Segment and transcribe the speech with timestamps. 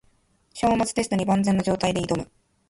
[0.55, 2.27] 章末テストに万全の状態で挑む